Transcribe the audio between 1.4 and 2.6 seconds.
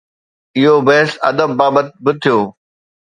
بابت به ٿيو.